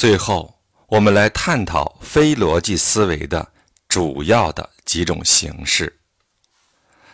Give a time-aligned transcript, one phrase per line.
[0.00, 3.46] 最后，我们来探讨非逻辑思维的
[3.86, 5.94] 主要的几种形式。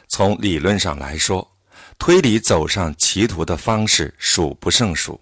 [0.07, 1.51] 从理论上来说，
[1.99, 5.21] 推理走上歧途的方式数不胜数，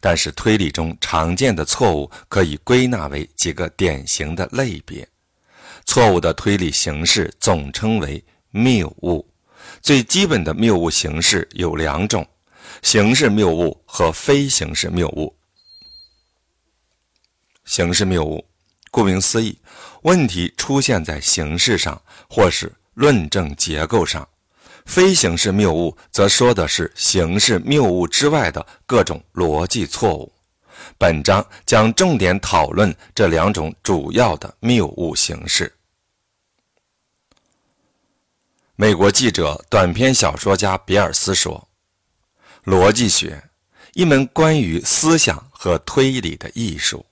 [0.00, 5.06] 但是推理中常见的错误可以归纳为几个典型的类别。
[5.84, 9.28] 错误的推理形式总称为谬误。
[9.82, 12.26] 最基本的谬误形式有两种：
[12.80, 15.36] 形式谬误和非形式谬误。
[17.64, 18.44] 形式谬误，
[18.90, 19.58] 顾名思义，
[20.02, 24.22] 问题出现在形式上或是论证结构上；
[24.84, 30.32] 非形式谬误则说的是形式谬误之外的各种逻辑错误。
[30.98, 35.72] 本章将重点讨论这两种主要的谬误形式。
[38.74, 41.68] 美国记者、短篇小说家比尔斯说
[42.64, 43.42] ：“逻辑学，
[43.92, 47.04] 一门关于思想和推理的艺术。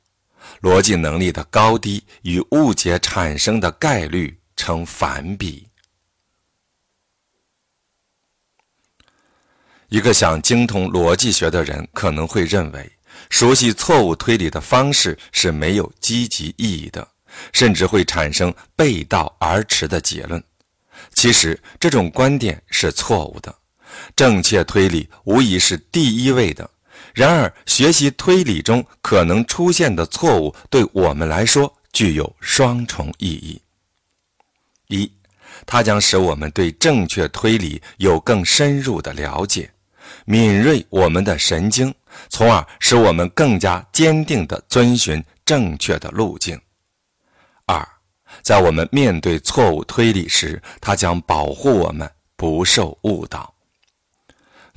[0.61, 5.69] 逻辑能力的高低与误解产生的概率成反比。
[9.89, 12.93] 一个想精通逻辑学的人可能会认为，
[13.29, 17.09] 熟悉错误推理的方式是没有积极意义的，
[17.53, 20.43] 甚至会产生背道而驰的结论。”
[21.15, 23.53] 其实这种观点是错误的，
[24.15, 26.71] 正确推理无疑是第一位的。
[27.15, 33.63] 然而，学习推理中可能出现的错误，对我们来说具有双重意义：
[34.89, 35.13] 一，
[35.67, 39.71] 它将使我们对正确推理有更深入的了解，
[40.25, 41.93] 敏锐我们的神经，
[42.29, 46.57] 从而使我们更加坚定地遵循正确的路径；
[47.67, 47.87] 二。
[48.43, 53.53] 在我们面对错误推理时，它将保护我们不受误导。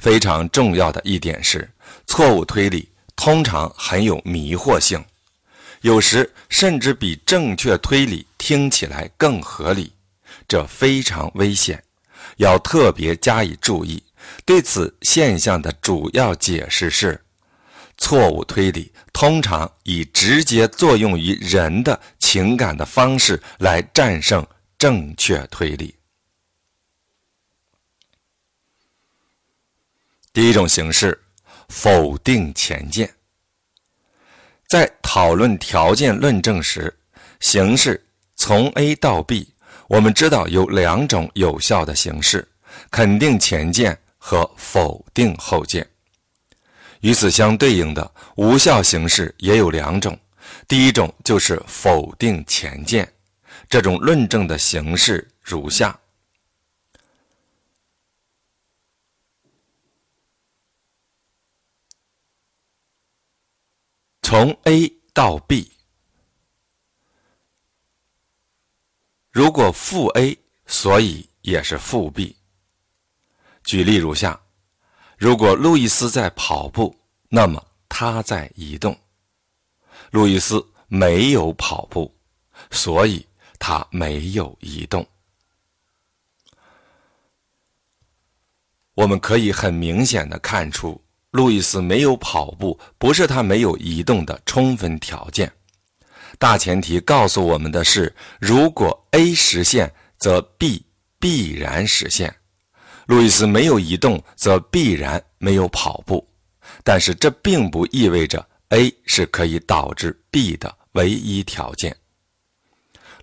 [0.03, 1.71] 非常重要的一点是，
[2.05, 5.01] 错误推理通常很有迷惑性，
[5.79, 9.93] 有时甚至比正确推理听起来更合理，
[10.45, 11.81] 这非常危险，
[12.35, 14.03] 要特别加以注意。
[14.43, 17.21] 对此现象的主要解释是。
[17.97, 24.45] 错误推理通常以直接作用于人的情感的方式来战胜
[24.77, 25.95] 正确推理。
[30.33, 31.21] 第一种形式，
[31.69, 33.07] 否定前见。
[34.67, 36.91] 在讨论条件论证时，
[37.39, 38.03] 形式
[38.35, 39.53] 从 A 到 B，
[39.87, 42.47] 我们知道有两种有效的形式：
[42.89, 45.87] 肯定前见和否定后见。
[47.01, 50.17] 与此相对应的无效形式也有两种，
[50.67, 53.07] 第一种就是否定前见，
[53.69, 55.95] 这种论证的形式如下：
[64.23, 65.71] 从 A 到 B，
[69.29, 72.37] 如果负 A，所以也是负 B。
[73.63, 74.39] 举例如下。
[75.17, 76.97] 如果路易斯在跑步，
[77.29, 78.97] 那么他在移动。
[80.11, 82.13] 路易斯没有跑步，
[82.71, 83.27] 所以
[83.59, 85.05] 他没有移动。
[88.93, 91.02] 我们可以很明显的看出，
[91.33, 95.51] 路易斯没有跑步不是他没有移动的充分条件。
[96.37, 100.85] 大前提告诉我们的是，如果 A 实现，则 B
[101.19, 102.35] 必然实现。
[103.07, 106.23] 路易斯没有移动，则必然没有跑步。
[106.83, 111.97] 但是这并不意味着 A 是可以导致 B 的唯一条件。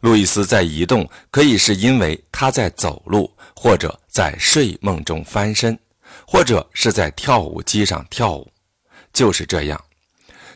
[0.00, 5.78] 路易斯在移动，可以是因为他在走路，或者在睡梦中翻身，
[6.26, 8.50] 或者是在跳舞机上跳舞。
[9.12, 9.84] 就是这样，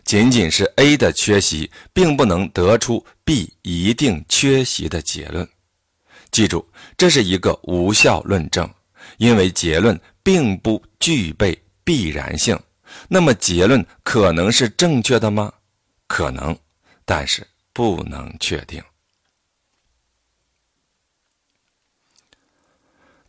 [0.04, 5.48] 仅仅是 A 的缺席，并不能得出 B 一定缺席的结论。
[6.31, 8.69] 记住，这是一个无效论证。
[9.19, 12.59] 因为结论并不具备必然性，
[13.06, 15.52] 那么结论可能是正确的吗？
[16.06, 16.56] 可能，
[17.05, 18.82] 但是不能确定。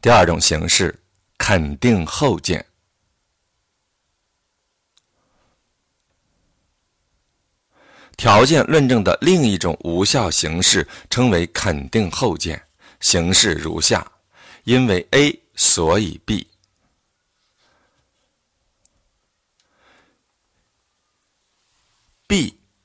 [0.01, 0.97] 第二种形式，
[1.47, 2.65] 肯定后见。
[8.17, 12.59] 条件论证的另一种无效形式称为肯定后见，
[12.99, 14.11] 形式如下：
[14.63, 15.39] 因为 A。
[15.55, 16.47] 所以 B，B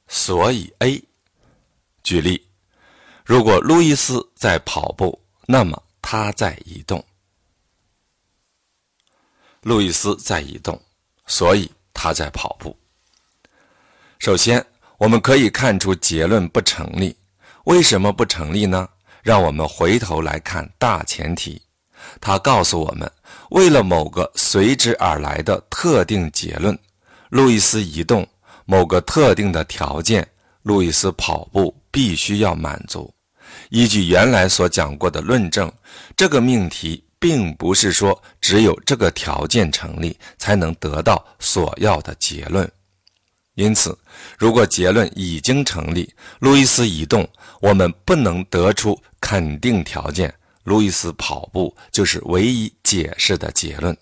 [0.07, 1.03] 所以 A。
[2.03, 2.47] 举例，
[3.25, 7.03] 如果路易斯在跑步，那么他在移动。
[9.63, 10.81] 路易斯在移动，
[11.27, 12.77] 所以他在跑步。
[14.19, 14.65] 首先，
[14.99, 17.17] 我们可以看出结论不成立。
[17.65, 18.89] 为什么不成立呢？
[19.23, 21.61] 让我们回头来看大前提。
[22.21, 23.11] 他告诉我们，
[23.51, 26.79] 为了某个随之而来的特定结论，
[27.29, 28.27] 路易斯移动
[28.65, 30.27] 某个特定的条件，
[30.63, 33.13] 路易斯跑步必须要满足。
[33.69, 35.71] 依据原来所讲过的论证，
[36.17, 42.69] 这个命题并不是说只有这个条件成立才能得到所要的结论。
[43.55, 43.97] 因此，
[44.39, 47.29] 如果结论已经成立，路易斯移动，
[47.61, 50.35] 我们不能得出肯定条件。
[50.65, 53.97] 路易斯跑步就是唯一解释的结论。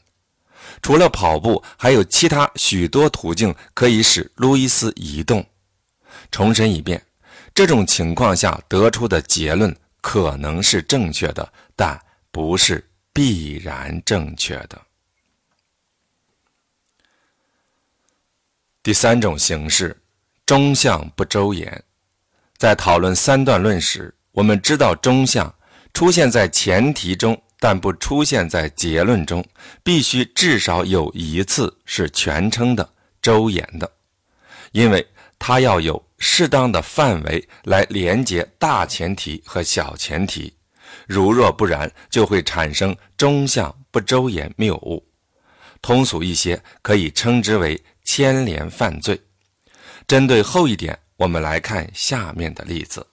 [0.82, 5.44] 除了跑步，还有其他许多途径可以使路易斯移动。
[6.31, 7.03] 重申一遍，
[7.55, 11.99] 这种情况下得出的结论可能是正确的，但
[12.31, 14.81] 不是必然正确的。
[18.83, 20.01] 第三种形式，
[20.47, 21.85] 中项不周延。
[22.57, 25.55] 在讨论三段论时，我们知道中项。
[25.95, 29.45] 出现在前提中，但不出现在结论中，
[29.83, 32.89] 必须至少有一次是全称的、
[33.21, 33.91] 周延的，
[34.71, 35.05] 因为
[35.39, 40.55] 它要有适当的范围来连接大前提和小前提。
[41.06, 45.06] 如若不然，就会产生中项不周延谬误。
[45.81, 49.21] 通俗一些，可以称之为牵连犯罪。
[50.06, 53.06] 针对后一点，我们来看下面的例子。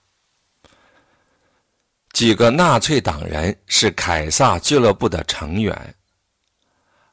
[2.14, 5.96] 几个纳粹党人是凯撒俱乐部的成员。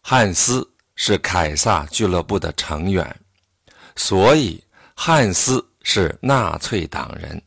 [0.01, 3.21] 汉斯是凯撒俱乐部的成员，
[3.97, 4.63] 所以
[4.95, 7.43] 汉斯是纳粹党人。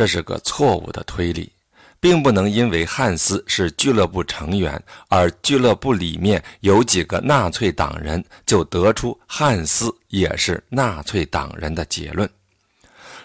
[0.00, 1.52] 这是个错误的推理，
[2.00, 12.26] 并不能因为汉斯是俱乐部成员，而俱乐部里面有几个纳粹党人，就得出汉斯也是纳粹党人的结论。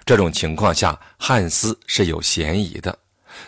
[0.06, 3.00] 这种情况下，汉斯是有嫌疑的，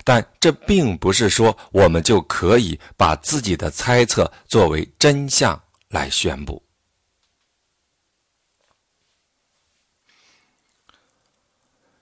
[0.05, 6.63] 但这并不是说我们就可以把自己的猜测作为真相来宣布。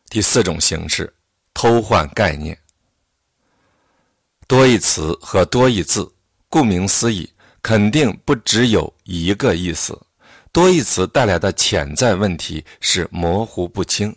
[0.08, 1.12] 第四种形式，
[1.56, 2.56] 偷换概念。
[4.48, 6.08] 多义词和多义字，
[6.50, 7.28] 顾名思义，
[7.64, 10.00] 肯定不只有一个意思。
[10.52, 14.16] 多义词带来的潜在问题是模糊不清。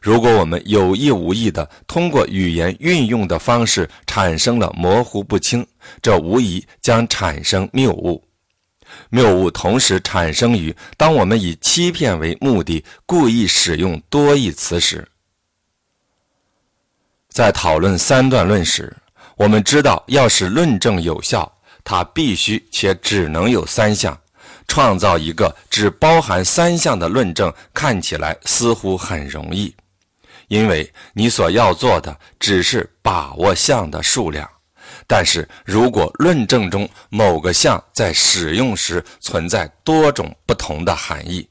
[0.00, 5.66] 如果我们有意无意地通过语言运用的方式产生了模糊不清，
[6.00, 8.24] 这无疑将产生谬误。
[9.10, 15.06] 谬误同时产生于当我们以欺骗为目的，故意使用多义词时。
[17.38, 18.92] 在讨论三段论时，
[19.36, 21.48] 我们知道，要使论证有效，
[21.84, 24.18] 它必须且只能有三项。
[24.66, 29.72] 创造一个只包含三项的论证，看起来似乎很容易。
[30.48, 34.50] 因为你所要做的只是把握项的数量，
[35.06, 41.48] 但是如果论证中某个项在使用时存在多种不同的含义，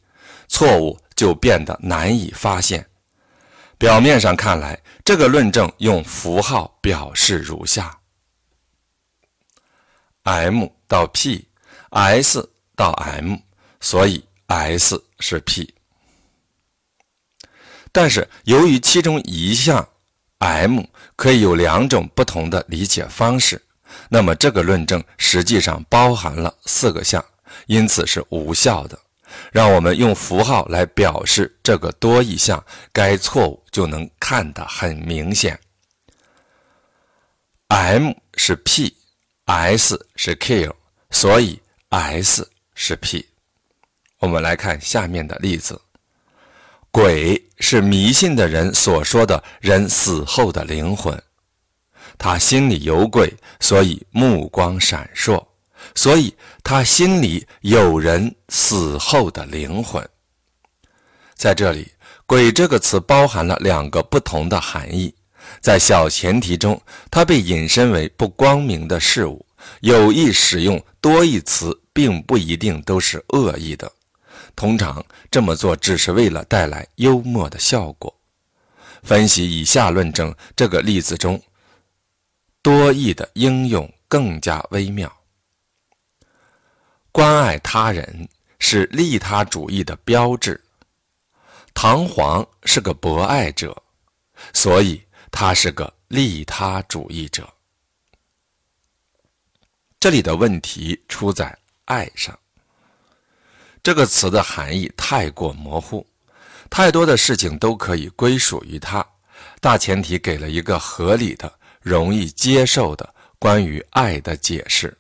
[0.50, 2.86] 错误就变得难以发现。
[3.78, 7.96] 表面上看来，这个论证用符号表示如下
[10.24, 13.36] ：M 到 P，S 到 M，
[13.80, 15.74] 所以 S 是 P。
[17.92, 19.88] 但是，由于其中一项
[20.40, 20.82] M
[21.16, 23.64] 可以有两种不同的理解方式，
[24.10, 27.24] 那么这个论证实际上包含了四个项，
[27.68, 29.00] 因此是无效的。
[29.52, 35.60] 让我们用符号来表示这个多义项，该错误就能看得很明显。
[37.70, 40.76] M 是 P，S 是 Q，
[41.12, 43.28] 所以 S 是 P。
[44.20, 45.82] 我们来看下面的例子。
[46.90, 51.22] 鬼是迷信的人所说的人死后的灵魂，
[52.18, 55.46] 他心里有鬼，所以目光闪烁，
[55.96, 60.08] 所以他心里有人死后的灵魂。
[61.36, 61.92] 在这里
[62.26, 65.14] ，“鬼”这个词包含了两个不同的含义。
[65.62, 69.46] 在小前提中，它被引申为不光明的事物。
[69.82, 73.92] 有意使用多义词，并不一定都是恶意的。
[74.56, 78.14] 通常这么做只是为了带来幽默的效果。
[79.04, 81.42] 分析以下论证，这个例子中
[82.62, 85.17] 多义的应用更加微妙。
[87.18, 90.64] 关爱他人是利他主义的标志。
[91.74, 93.76] 唐璜是个博爱者，
[94.54, 97.52] 所以他是个利他主义者。
[100.00, 102.38] 这里的问题出在“爱”上。
[103.82, 106.06] 这个词的含义太过模糊，
[106.70, 109.04] 太多的事情都可以归属于他。
[109.60, 114.96] 大前提给了一个合理的、容易接受的关于爱的解释，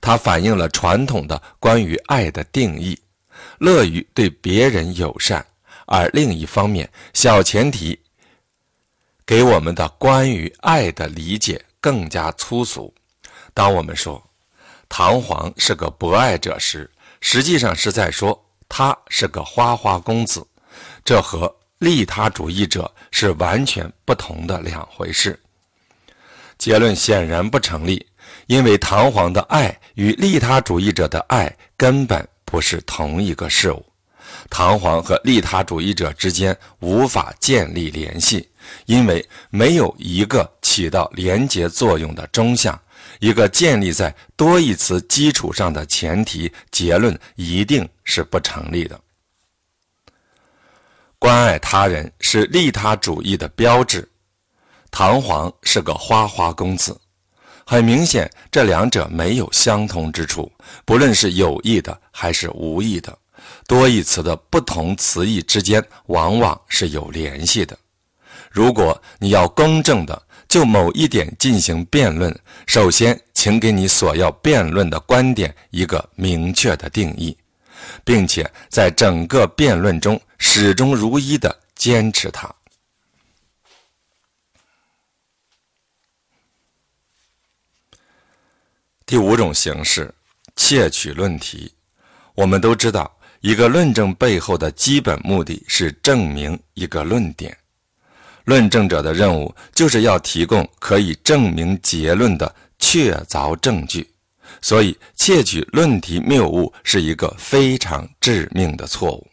[0.00, 2.98] 它反映了传统的关于爱的定义：
[3.58, 5.44] 乐于对别人友善。
[5.86, 7.98] 而另一方面，小前提
[9.26, 12.92] 给我们的关于爱的理解更加粗俗。
[13.52, 14.22] 当我们说
[14.88, 20.46] 唐璜是个博爱者时，实际上是在说他是个花花公子，
[21.04, 25.38] 这和利他主义者是完全不同的两回事。
[26.56, 28.06] 结论显然不成立，
[28.46, 33.84] 因为唐璜的爱与利他主义者的爱根本不是同一个事物。
[34.50, 38.48] 唐璜和利他主义者之间无法建立联系，
[38.86, 42.78] 因为没有一个起到连结作用的中项，
[43.20, 49.00] 一个建立在多义词基础上的前提结论一定是不成立的。
[51.18, 54.06] 关爱他人是利他主义的标志，
[54.90, 57.00] 唐璜是个花花公子，
[57.66, 60.50] 很明显这两者没有相同之处，
[60.84, 63.16] 不论是有意的还是无意的。
[63.66, 67.76] 多义词的不同词义之间往往是有联系的。
[68.50, 72.34] 如果你要公正的就某一点进行辩论，
[72.66, 77.36] 首先请给你所要辩论的观点一个明确的定义，
[78.04, 82.54] 并且在整个辩论中始终如一的坚持它。
[89.06, 90.12] 第五种形式，
[90.56, 91.72] 窃取论题。
[92.34, 93.10] 我们都知道。
[93.40, 97.54] 一个论证背后的基本目的是证明一个论点，
[98.44, 104.10] 论证者的任务就是要提供可以证明结论的确凿证据，
[104.62, 109.26] 所以窃取论题谬误是一个非常致命的错误，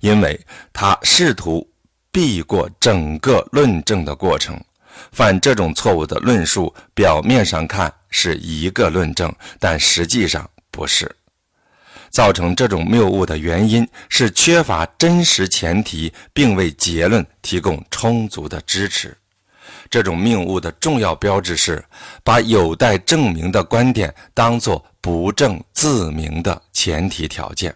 [0.00, 0.38] 因为
[0.70, 1.66] 他试图
[2.12, 4.62] 避过整个论证的过程。
[5.12, 11.10] 犯这种错误的论述，表面上看是一个论证，但实际上不是。
[12.10, 19.16] 造成这种谬误的原因是缺乏真实前提，并为结论提供充足的支持。
[19.90, 21.84] 这种谬误的重要标志是
[22.24, 27.74] 把有待证明的观点当作不证自明的前提条件。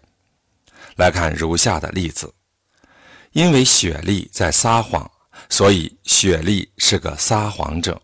[0.96, 2.32] 来看如下的例子：
[3.32, 5.10] 因为雪莉在撒谎，
[5.48, 8.00] 所以雪莉是个撒谎者。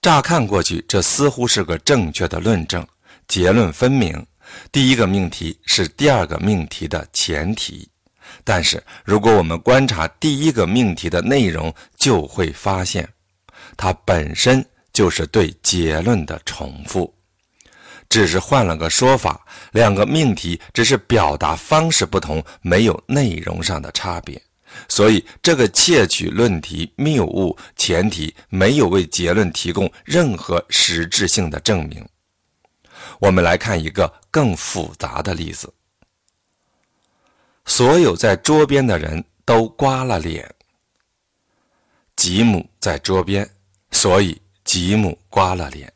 [0.00, 2.86] 乍看过去，这似乎是个正确的论证，
[3.26, 4.26] 结论分明。
[4.70, 7.88] 第一个命题是第二个命题的前提，
[8.44, 13.08] 但是如果我们观察第一个命题的内容，就会发现，
[13.76, 17.12] 它本身就是对结论的重复，
[18.08, 19.44] 只是换了个说法。
[19.72, 24.40] 两个命题只是表达方式不同，没有内容上的差别。
[24.88, 32.06] 所以，这个窃取论题谬误前提没有为结论提供任何实质性的证明。
[33.18, 35.72] 我们来看一个更复杂的例子：
[37.64, 40.52] 所有在桌边的人都刮了脸。
[42.14, 43.48] 吉姆在桌边，
[43.90, 45.92] 所以吉姆刮了脸。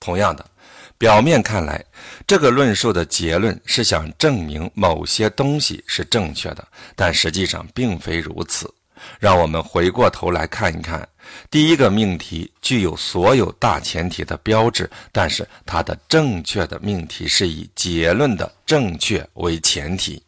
[0.00, 0.50] 同样的，
[0.98, 1.82] 表面看来，
[2.26, 8.68] 这个论述的结论是想证明某些东西是正确的，但实际上并非如此。
[9.20, 11.08] 让我们回过头来看一看，
[11.48, 20.20] 第一个命题具有所有大前提的标志，但是它的正确的命题是以结论的正确为前提。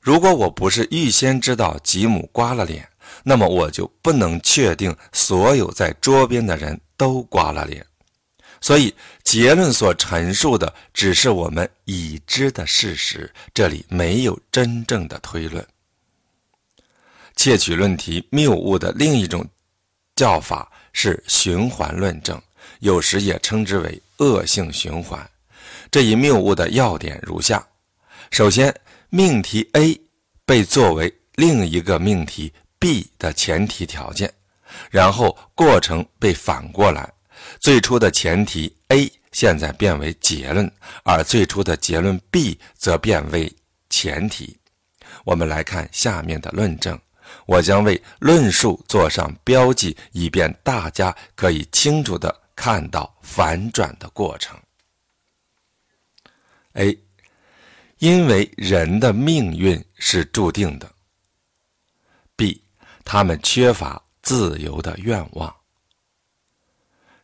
[0.00, 2.88] 如果我不是预先知道吉姆刮了脸，
[3.22, 7.86] 那么我就不能确定所有在桌边的人都刮了脸。
[8.60, 15.66] 所以结论所陈述的只是我们已知的事实，这里没有真正的推论。
[17.36, 19.46] 窃取论题谬误的另一种
[20.16, 22.40] 叫法是循环论证，
[22.80, 25.30] 有时也称之为恶性循环。
[25.90, 27.64] 这一谬误的要点如下：
[28.30, 28.74] 首先，
[29.08, 30.00] 命题 A
[30.44, 34.32] 被作为另一个命题 B 的前提条件，
[34.90, 37.12] 然后过程被反过来，
[37.58, 40.70] 最初的前提 A 现在变为结论，
[41.04, 43.52] 而最初的结论 B 则变为
[43.90, 44.56] 前提。
[45.24, 46.98] 我们来看下面的论证。
[47.44, 54.58] 我将为论述做上标记，以便大家可以清楚地看到反转的过程。
[56.72, 56.98] A，
[57.98, 60.90] 因为人的命运是注定的。
[62.34, 62.62] B，
[63.04, 65.54] 他们缺乏自由的愿望。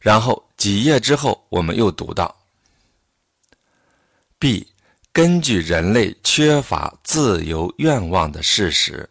[0.04, 2.36] 然后几页之后，我们又读到
[4.38, 4.70] ：B，
[5.14, 9.08] 根据人类缺乏自由愿望的事实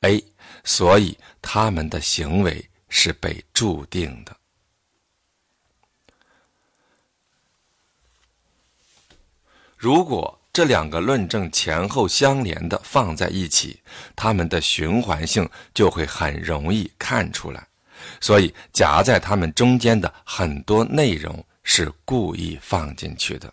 [0.00, 0.22] ，A，
[0.62, 4.36] 所以他们的行为是被注定的。
[9.78, 13.80] 如果这两个论证前后相连的放在一起，
[14.14, 17.69] 它们的循环性就会很容易看出来。
[18.20, 23.52] 所以夹在他们中间的很多内容是故意放进去的，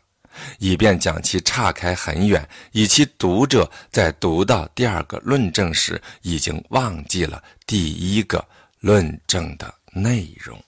[0.59, 8.43] 以便将其岔开很远，以其读者在读到第二个论证时已经忘记了第一个
[8.79, 10.61] 论证的内容。